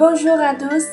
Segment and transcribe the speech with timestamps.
[0.00, 0.86] Bonjour à tous,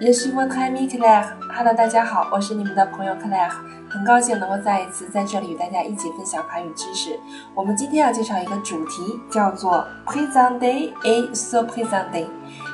[0.00, 1.34] je suis votre ami Claire.
[1.52, 3.50] Hello，大家好，我是你们的朋友 Claire，
[3.90, 7.18] 很高兴能够再一次在这里与大家一起分享法语知识。
[7.56, 12.26] 我们今天要介绍一个主题，叫做 Présenter et se présenter。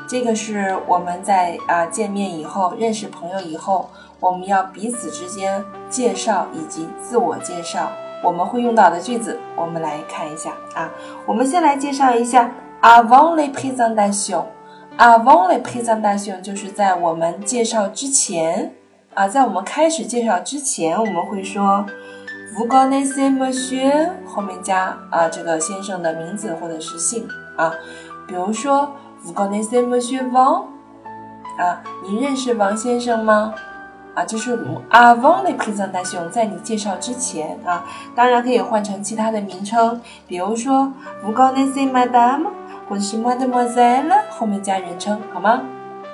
[0.06, 3.89] 这个是我们在啊见面以后，认识朋友以后，
[4.20, 7.91] 我们要彼此之间介绍以及自我介绍，
[8.23, 9.41] 我们会用到的句子。
[9.57, 10.91] 我们来看一下啊，
[11.25, 12.50] 我们先来介绍一下
[12.82, 14.45] avant les présentations。
[14.99, 18.75] Avant les présentations，就是在我们介绍之前
[19.14, 21.86] 啊，在我们开始介绍之前，我们会说
[22.57, 27.72] Vous connaissez Monsieur，后面加啊这个先生的名字或者是姓啊，
[28.27, 28.91] 比如说
[29.25, 30.64] Vous connaissez Monsieur Wang，
[31.58, 33.55] 啊，你认识王先生吗？
[34.17, 34.58] 啊，就是
[34.91, 37.84] Avant les présentations，在你介绍之前啊，
[38.17, 40.92] 当然可以换成其他的名称，比如说
[41.25, 42.48] Vous connaissez Madame。
[42.89, 45.62] 或者是 Mademoiselle 后面加人称，好吗？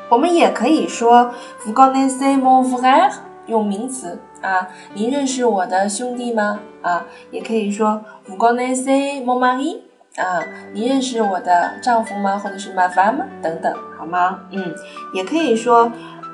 [0.08, 1.32] 我们也可以说
[1.64, 3.12] Vous connaissez mon frère，
[3.46, 4.68] 用名词啊。
[4.92, 6.60] 您认识我的兄弟吗？
[6.82, 9.78] 啊，也可以说 Vous connaissez mon mari，
[10.16, 12.38] 啊，您认识我的丈夫吗？
[12.38, 14.40] 或者是 ma femme 等等，好吗？
[14.50, 14.74] 嗯，
[15.14, 15.90] 也可以说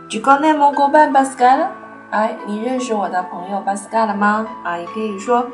[0.08, 1.68] Tu connais mon copain Pascal，
[2.10, 4.46] 哎，你认识我的朋友 Pascal 吗？
[4.64, 5.46] 啊，也可以说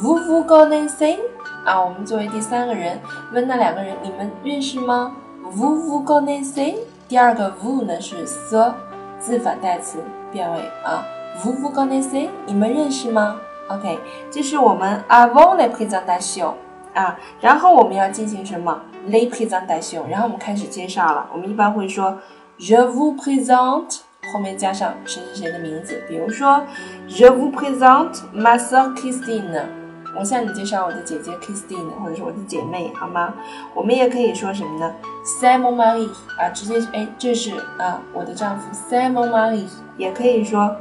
[0.00, 1.18] Vous vous connaissez。
[1.64, 3.00] 啊，我们作为第三个人
[3.32, 6.76] 问那两个人，你们认识吗？Vous vous connaissez？
[7.08, 8.16] 第二个 vous 呢是
[8.50, 8.74] the
[9.18, 9.98] 自反代词
[10.30, 11.04] 变为啊。
[11.42, 12.28] Vous vous connaissez？
[12.46, 13.98] 你们认识吗？OK，
[14.30, 16.52] 这是我们 avant la présentation
[16.92, 17.18] 啊。
[17.40, 20.06] 然后我们要进行什么？les présentations。
[20.08, 21.26] 然后我们开始介绍了。
[21.32, 22.18] 我们一般会说
[22.58, 24.00] Je vous présente，
[24.34, 26.02] 后面加上谁谁谁的名字。
[26.06, 26.62] 比如说
[27.08, 29.83] Je vous présente ma sœur Christine。
[30.16, 33.34] 我向你介绍我的姐姐 Christine，或者是我的姐妹，好吗？
[33.74, 39.66] 我们也可以说什么呢？Simon Marie 啊，直接哎，这是啊我的丈夫 Simon Marie。
[39.96, 40.76] 也可以说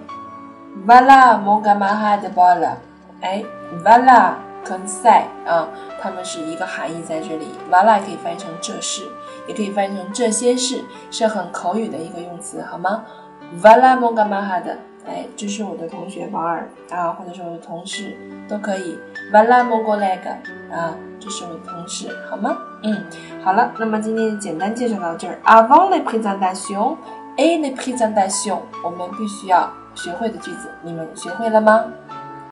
[0.88, 2.78] Vala Mogamahad Bala，
[3.22, 3.44] 哎
[3.84, 4.34] ，Vala
[4.64, 5.68] 跟 Say 啊，
[6.02, 7.50] 它们是一个含义在这里。
[7.72, 9.04] Vala 可以翻译成这是，
[9.48, 13.04] 也可以翻译成这些事，是很口语的一个用词，好吗
[13.62, 14.78] ？Vala Mogamahad。
[15.06, 18.16] 哎，这是我的同学王尔啊，或者是我的同事
[18.48, 18.98] 都可以。
[19.32, 20.30] Vala m o g o l e g
[20.74, 22.58] 啊，这是我的同事，好吗？
[22.84, 23.04] 嗯，
[23.44, 25.40] 好了，那么今天就简单介绍到这儿。
[25.44, 26.98] Avant les présentations
[27.38, 31.84] et les présentations，我们必须要学会的句子，你们学会了吗？